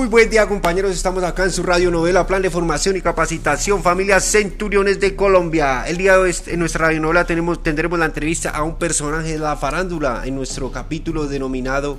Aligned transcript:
Muy 0.00 0.08
buen 0.08 0.30
día 0.30 0.48
compañeros, 0.48 0.92
estamos 0.92 1.22
acá 1.24 1.44
en 1.44 1.50
su 1.50 1.62
radio 1.62 1.90
novela, 1.90 2.26
plan 2.26 2.40
de 2.40 2.48
formación 2.48 2.96
y 2.96 3.02
capacitación, 3.02 3.82
familias 3.82 4.24
Centuriones 4.24 4.98
de 4.98 5.14
Colombia. 5.14 5.84
El 5.86 5.98
día 5.98 6.14
de 6.14 6.18
hoy 6.20 6.34
en 6.46 6.58
nuestra 6.58 6.86
radio 6.86 7.02
novela 7.02 7.26
tendremos 7.26 7.98
la 7.98 8.06
entrevista 8.06 8.48
a 8.48 8.62
un 8.62 8.76
personaje 8.76 9.32
de 9.32 9.38
la 9.38 9.58
farándula 9.58 10.22
en 10.24 10.36
nuestro 10.36 10.72
capítulo 10.72 11.26
denominado 11.26 11.98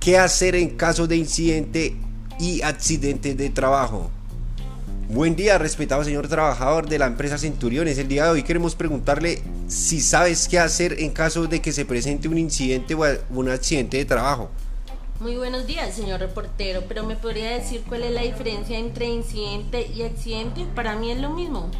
¿Qué 0.00 0.18
hacer 0.18 0.56
en 0.56 0.70
caso 0.70 1.06
de 1.06 1.14
incidente 1.14 1.94
y 2.40 2.60
accidente 2.62 3.36
de 3.36 3.50
trabajo? 3.50 4.10
Buen 5.08 5.36
día, 5.36 5.58
respetado 5.58 6.02
señor 6.02 6.26
trabajador 6.26 6.88
de 6.88 6.98
la 6.98 7.06
empresa 7.06 7.38
Centuriones. 7.38 7.98
El 7.98 8.08
día 8.08 8.24
de 8.24 8.30
hoy 8.30 8.42
queremos 8.42 8.74
preguntarle 8.74 9.40
si 9.68 10.00
sabes 10.00 10.48
qué 10.48 10.58
hacer 10.58 10.96
en 10.98 11.12
caso 11.12 11.46
de 11.46 11.62
que 11.62 11.70
se 11.70 11.84
presente 11.84 12.26
un 12.26 12.38
incidente 12.38 12.96
o 12.96 13.04
un 13.30 13.48
accidente 13.48 13.98
de 13.98 14.06
trabajo. 14.06 14.50
Muy 15.22 15.36
buenos 15.36 15.68
días, 15.68 15.94
señor 15.94 16.18
reportero, 16.18 16.82
pero 16.88 17.04
¿me 17.04 17.14
podría 17.14 17.50
decir 17.50 17.84
cuál 17.88 18.02
es 18.02 18.10
la 18.10 18.22
diferencia 18.22 18.76
entre 18.76 19.06
incidente 19.06 19.86
y 19.86 20.02
accidente? 20.02 20.66
Para 20.74 20.96
mí 20.96 21.12
es 21.12 21.20
lo 21.20 21.30
mismo. 21.30 21.70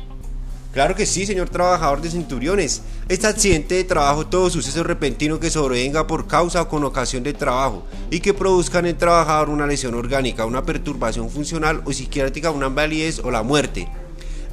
Claro 0.72 0.94
que 0.94 1.06
sí, 1.06 1.26
señor 1.26 1.50
trabajador 1.50 2.00
de 2.00 2.10
Centuriones. 2.10 2.82
Este 3.08 3.26
accidente 3.26 3.74
de 3.74 3.82
trabajo, 3.82 4.28
todo 4.28 4.48
suceso 4.48 4.84
repentino 4.84 5.40
que 5.40 5.50
sobrevenga 5.50 6.06
por 6.06 6.28
causa 6.28 6.62
o 6.62 6.68
con 6.68 6.84
ocasión 6.84 7.24
de 7.24 7.32
trabajo 7.32 7.82
y 8.12 8.20
que 8.20 8.32
produzca 8.32 8.78
en 8.78 8.86
el 8.86 8.96
trabajador 8.96 9.50
una 9.50 9.66
lesión 9.66 9.96
orgánica, 9.96 10.46
una 10.46 10.62
perturbación 10.62 11.28
funcional 11.28 11.82
o 11.84 11.92
psiquiátrica, 11.92 12.52
una 12.52 12.68
invalidez 12.68 13.18
o 13.24 13.32
la 13.32 13.42
muerte. 13.42 13.88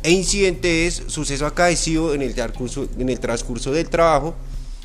E 0.01 0.09
incidente 0.09 0.87
es 0.87 1.03
suceso 1.05 1.45
acaecido 1.45 2.15
en 2.15 2.23
el 2.23 2.33
en 2.97 3.09
el 3.09 3.19
transcurso 3.19 3.71
del 3.71 3.87
trabajo 3.87 4.33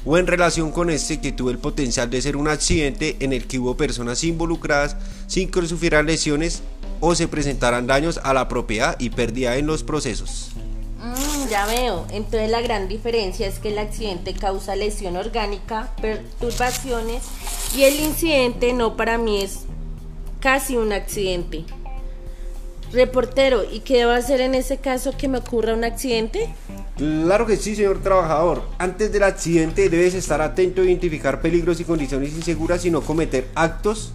o 0.04 0.18
en 0.18 0.26
relación 0.26 0.70
con 0.70 0.90
este 0.90 1.20
que 1.20 1.32
tuvo 1.32 1.50
el 1.50 1.58
potencial 1.58 2.10
de 2.10 2.22
ser 2.22 2.36
un 2.36 2.48
accidente 2.48 3.16
en 3.20 3.32
el 3.32 3.46
que 3.46 3.58
hubo 3.58 3.76
personas 3.76 4.22
involucradas 4.24 4.96
sin 5.26 5.50
que 5.50 5.66
sufrieran 5.66 6.06
lesiones 6.06 6.62
o 7.00 7.14
se 7.14 7.28
presentaran 7.28 7.86
daños 7.86 8.20
a 8.22 8.34
la 8.34 8.48
propiedad 8.48 8.96
y 8.98 9.10
pérdida 9.10 9.56
en 9.56 9.66
los 9.66 9.82
procesos. 9.82 10.50
Mm, 10.98 11.48
ya 11.50 11.66
veo, 11.66 12.06
entonces 12.10 12.50
la 12.50 12.62
gran 12.62 12.88
diferencia 12.88 13.46
es 13.46 13.58
que 13.58 13.68
el 13.68 13.78
accidente 13.78 14.34
causa 14.34 14.76
lesión 14.76 15.16
orgánica, 15.16 15.92
perturbaciones 16.00 17.22
y 17.76 17.82
el 17.82 18.00
incidente 18.00 18.72
no 18.72 18.96
para 18.96 19.18
mí 19.18 19.42
es 19.42 19.60
casi 20.40 20.76
un 20.76 20.92
accidente. 20.92 21.64
Reportero, 22.92 23.64
¿y 23.64 23.80
qué 23.80 23.98
debo 23.98 24.12
hacer 24.12 24.40
en 24.40 24.54
ese 24.54 24.76
caso 24.76 25.16
que 25.16 25.26
me 25.26 25.38
ocurra 25.38 25.74
un 25.74 25.82
accidente? 25.82 26.54
Claro 26.96 27.44
que 27.44 27.56
sí, 27.56 27.74
señor 27.74 27.98
trabajador. 28.02 28.62
Antes 28.78 29.12
del 29.12 29.24
accidente 29.24 29.88
debes 29.88 30.14
estar 30.14 30.40
atento 30.40 30.80
a 30.80 30.84
identificar 30.84 31.40
peligros 31.40 31.80
y 31.80 31.84
condiciones 31.84 32.32
inseguras 32.32 32.84
y 32.84 32.90
no 32.92 33.00
cometer 33.00 33.48
actos 33.56 34.12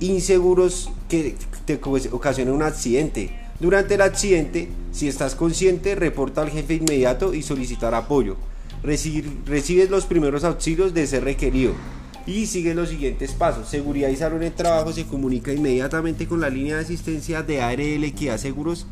inseguros 0.00 0.90
que 1.08 1.36
te 1.66 1.78
ocasionen 2.10 2.54
un 2.54 2.62
accidente. 2.62 3.30
Durante 3.60 3.94
el 3.94 4.00
accidente, 4.00 4.70
si 4.90 5.06
estás 5.06 5.34
consciente, 5.34 5.94
reporta 5.94 6.40
al 6.40 6.50
jefe 6.50 6.74
inmediato 6.74 7.34
y 7.34 7.42
solicitar 7.42 7.94
apoyo. 7.94 8.36
recibes 8.82 9.90
los 9.90 10.06
primeros 10.06 10.44
auxilios 10.44 10.94
de 10.94 11.06
ser 11.06 11.24
requerido 11.24 11.72
y 12.26 12.46
sigue 12.46 12.74
los 12.74 12.88
siguientes 12.88 13.32
pasos. 13.32 13.68
Seguridad 13.68 14.08
y 14.08 14.16
salud 14.16 14.42
en 14.42 14.54
trabajo 14.54 14.92
se 14.92 15.04
comunica 15.04 15.52
inmediatamente 15.52 16.26
con 16.26 16.40
la 16.40 16.48
línea 16.48 16.76
de 16.76 16.82
asistencia 16.82 17.42
de 17.42 17.60
ARL 17.60 18.04
Equidad 18.04 18.38
Seguros 18.38 18.86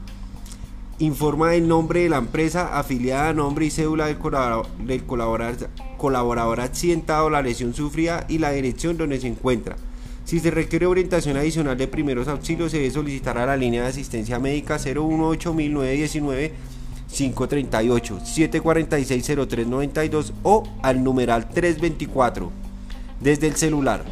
informa 0.98 1.54
el 1.54 1.66
nombre 1.68 2.02
de 2.02 2.08
la 2.08 2.18
empresa 2.18 2.78
afiliada, 2.78 3.32
nombre 3.32 3.66
y 3.66 3.70
cédula 3.70 4.06
del 4.06 5.04
colaborador, 5.96 6.60
accidentado, 6.60 7.30
la 7.30 7.42
lesión 7.42 7.74
sufrida 7.74 8.24
y 8.28 8.38
la 8.38 8.52
dirección 8.52 8.96
donde 8.96 9.20
se 9.20 9.28
encuentra. 9.28 9.76
Si 10.24 10.38
se 10.38 10.50
requiere 10.50 10.86
orientación 10.86 11.36
adicional 11.36 11.76
de 11.76 11.88
primeros 11.88 12.28
auxilios, 12.28 12.70
se 12.70 12.78
debe 12.78 12.90
solicitar 12.90 13.38
a 13.38 13.46
la 13.46 13.56
línea 13.56 13.82
de 13.82 13.88
asistencia 13.88 14.38
médica 14.38 14.78
018 14.78 15.52
1919 15.52 16.52
538 17.12 18.20
746 18.24 19.26
0392 19.48 20.32
o 20.44 20.62
al 20.82 21.02
numeral 21.02 21.48
324 21.48 22.52
desde 23.20 23.48
el 23.48 23.56
celular. 23.56 24.04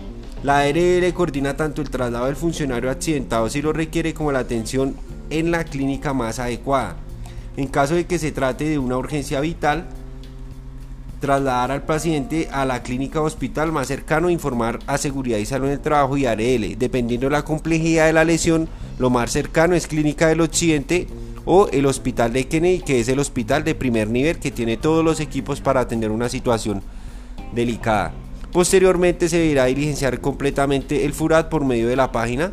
La 0.42 0.60
ARL 0.60 1.12
coordina 1.14 1.56
tanto 1.56 1.82
el 1.82 1.90
traslado 1.90 2.26
del 2.26 2.36
funcionario 2.36 2.90
accidentado 2.90 3.48
si 3.48 3.62
lo 3.62 3.72
requiere 3.72 4.14
como 4.14 4.32
la 4.32 4.38
atención 4.40 4.96
en 5.30 5.50
la 5.50 5.64
clínica 5.64 6.12
más 6.12 6.38
adecuada. 6.38 6.96
En 7.56 7.66
caso 7.66 7.94
de 7.94 8.06
que 8.06 8.18
se 8.18 8.32
trate 8.32 8.68
de 8.68 8.78
una 8.78 8.96
urgencia 8.96 9.40
vital, 9.40 9.88
trasladar 11.20 11.70
al 11.70 11.82
paciente 11.82 12.48
a 12.50 12.64
la 12.64 12.82
clínica 12.82 13.20
o 13.20 13.24
hospital 13.24 13.72
más 13.72 13.88
cercano 13.88 14.28
e 14.28 14.32
informar 14.32 14.78
a 14.86 14.98
Seguridad 14.98 15.38
y 15.38 15.46
Salud 15.46 15.66
en 15.66 15.74
el 15.74 15.80
Trabajo 15.80 16.16
y 16.16 16.26
ARL. 16.26 16.78
Dependiendo 16.78 17.26
de 17.26 17.32
la 17.32 17.44
complejidad 17.44 18.06
de 18.06 18.12
la 18.12 18.24
lesión, 18.24 18.68
lo 18.98 19.10
más 19.10 19.30
cercano 19.30 19.74
es 19.74 19.86
Clínica 19.86 20.28
del 20.28 20.40
Occidente 20.40 21.06
o 21.44 21.68
el 21.68 21.86
Hospital 21.86 22.32
de 22.32 22.48
Kennedy, 22.48 22.80
que 22.80 23.00
es 23.00 23.08
el 23.08 23.18
hospital 23.18 23.64
de 23.64 23.74
primer 23.74 24.08
nivel 24.08 24.38
que 24.38 24.50
tiene 24.50 24.76
todos 24.76 25.04
los 25.04 25.20
equipos 25.20 25.60
para 25.60 25.80
atender 25.80 26.10
una 26.10 26.28
situación 26.28 26.82
delicada. 27.54 28.12
Posteriormente 28.52 29.28
se 29.28 29.38
deberá 29.38 29.66
diligenciar 29.66 30.20
completamente 30.20 31.04
el 31.04 31.12
FURAT 31.12 31.48
por 31.48 31.64
medio 31.64 31.88
de 31.88 31.96
la 31.96 32.10
página 32.10 32.52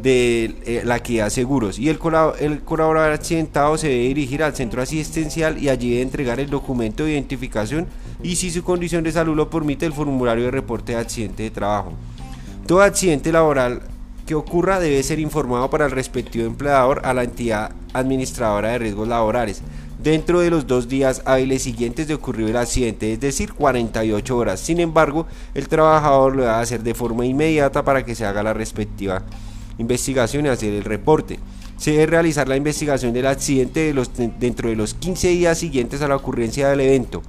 de 0.00 0.56
eh, 0.64 0.82
la 0.84 0.96
equidad 0.96 1.28
seguros 1.28 1.78
y 1.78 1.88
el, 1.88 1.98
colaborador 1.98 3.12
accidentado 3.12 3.76
se 3.76 3.88
debe 3.88 4.04
dirigir 4.04 4.42
al 4.42 4.54
centro 4.54 4.80
asistencial 4.80 5.58
y 5.58 5.68
allí 5.68 5.90
debe 5.90 6.02
entregar 6.02 6.40
el 6.40 6.48
documento 6.48 7.04
de 7.04 7.12
identificación 7.12 7.86
y 8.22 8.36
si 8.36 8.50
su 8.50 8.64
condición 8.64 9.04
de 9.04 9.12
salud 9.12 9.36
lo 9.36 9.50
permite 9.50 9.84
el 9.84 9.92
formulario 9.92 10.44
de 10.44 10.50
reporte 10.50 10.92
de 10.92 10.98
accidente 10.98 11.42
de 11.42 11.50
trabajo. 11.50 11.92
Todo 12.66 12.80
accidente 12.80 13.32
laboral 13.32 13.82
que 14.26 14.34
ocurra 14.34 14.80
debe 14.80 15.02
ser 15.02 15.18
informado 15.18 15.68
para 15.68 15.84
el 15.84 15.90
respectivo 15.90 16.46
empleador 16.46 17.02
a 17.04 17.12
la 17.12 17.24
entidad 17.24 17.72
administradora 17.92 18.70
de 18.70 18.78
riesgos 18.78 19.08
laborales 19.08 19.62
dentro 20.02 20.40
de 20.40 20.50
los 20.50 20.66
dos 20.66 20.88
días 20.88 21.22
hábiles 21.26 21.62
siguientes 21.62 22.08
de 22.08 22.14
ocurrir 22.14 22.48
el 22.48 22.56
accidente, 22.56 23.12
es 23.12 23.20
decir, 23.20 23.52
48 23.52 24.36
horas. 24.36 24.58
Sin 24.58 24.80
embargo, 24.80 25.26
el 25.54 25.68
trabajador 25.68 26.34
lo 26.34 26.42
debe 26.42 26.54
hacer 26.54 26.82
de 26.82 26.94
forma 26.94 27.24
inmediata 27.24 27.84
para 27.84 28.04
que 28.04 28.14
se 28.14 28.24
haga 28.24 28.42
la 28.42 28.52
respectiva 28.52 29.22
investigación 29.78 30.46
y 30.46 30.48
hacer 30.48 30.72
el 30.72 30.84
reporte. 30.84 31.38
Se 31.76 31.92
debe 31.92 32.06
realizar 32.06 32.48
la 32.48 32.56
investigación 32.56 33.12
del 33.12 33.26
accidente 33.26 33.92
dentro 34.38 34.68
de 34.68 34.76
los 34.76 34.94
15 34.94 35.28
días 35.28 35.58
siguientes 35.58 36.02
a 36.02 36.08
la 36.08 36.16
ocurrencia 36.16 36.68
del 36.68 36.80
evento. 36.80 37.22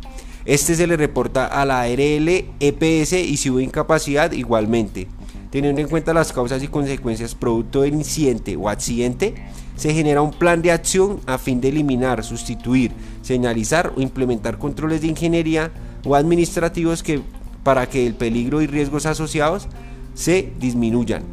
Este 0.46 0.76
se 0.76 0.88
le 0.88 0.98
reporta 0.98 1.46
a 1.46 1.66
la 1.66 1.82
ARL, 1.82 2.46
EPS 2.60 3.14
y 3.14 3.38
si 3.38 3.50
hubo 3.50 3.62
incapacidad 3.62 4.32
igualmente. 4.34 5.08
Teniendo 5.50 5.82
en 5.82 5.88
cuenta 5.88 6.14
las 6.14 6.34
causas 6.34 6.62
y 6.64 6.68
consecuencias 6.68 7.36
producto 7.36 7.82
del 7.82 7.94
incidente 7.94 8.56
o 8.58 8.70
accidente, 8.70 9.36
se 9.76 9.94
genera 9.94 10.22
un 10.22 10.32
plan 10.32 10.62
de 10.62 10.72
acción 10.72 11.20
a 11.26 11.38
fin 11.38 11.62
de 11.62 11.70
eliminar, 11.70 12.24
sustituir, 12.24 12.92
señalizar 13.22 13.94
o 13.96 14.02
implementar 14.02 14.58
controles 14.58 15.02
de 15.02 15.08
ingeniería 15.08 15.72
o 16.06 16.16
administrativos 16.16 17.04
que, 17.04 17.22
para 17.64 17.88
que 17.88 18.06
el 18.06 18.16
peligro 18.16 18.62
y 18.62 18.68
riesgos 18.68 19.06
asociados 19.06 19.68
se 20.14 20.52
disminuyan. 20.60 21.24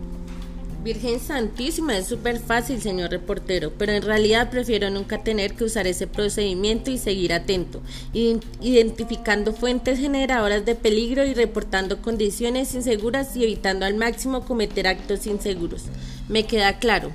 Virgen 0.83 1.21
Santísima, 1.21 1.99
es 1.99 2.07
súper 2.07 2.39
fácil, 2.39 2.81
señor 2.81 3.11
reportero, 3.11 3.71
pero 3.77 3.93
en 3.93 4.03
realidad 4.03 4.51
prefiero 4.51 4.89
nunca 4.89 5.23
tener 5.23 5.55
que 5.55 5.65
usar 5.65 5.87
ese 5.87 6.07
procedimiento 6.07 6.91
y 6.91 6.97
seguir 6.97 7.35
atento, 7.35 7.83
identificando 8.15 9.53
fuentes 9.53 9.99
generadoras 9.99 10.65
de 10.65 10.75
peligro 10.75 11.27
y 11.27 11.35
reportando 11.35 12.01
condiciones 12.01 12.75
inseguras 12.75 13.37
y 13.37 13.45
evitando 13.45 13.85
al 13.85 13.95
máximo 13.95 14.47
cometer 14.47 14.87
actos 14.87 15.27
inseguros. 15.27 15.85
¿Me 16.31 16.47
queda 16.47 16.79
claro? 16.79 17.11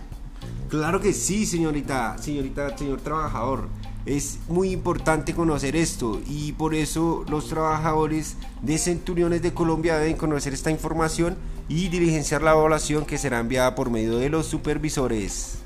Claro 0.69 1.01
que 1.01 1.13
sí, 1.13 1.47
señorita, 1.47 2.17
señorita, 2.19 2.77
señor 2.77 3.01
trabajador. 3.01 3.67
Es 4.05 4.37
muy 4.47 4.71
importante 4.71 5.33
conocer 5.33 5.75
esto 5.75 6.21
y 6.27 6.51
por 6.51 6.75
eso 6.75 7.25
los 7.27 7.49
trabajadores 7.49 8.37
de 8.61 8.77
Centuriones 8.77 9.41
de 9.41 9.53
Colombia 9.53 9.97
deben 9.97 10.15
conocer 10.15 10.53
esta 10.53 10.69
información 10.69 11.35
y 11.67 11.89
diligenciar 11.89 12.43
la 12.43 12.51
evaluación 12.51 13.05
que 13.05 13.17
será 13.17 13.39
enviada 13.39 13.73
por 13.73 13.89
medio 13.89 14.17
de 14.17 14.29
los 14.29 14.45
supervisores. 14.45 15.64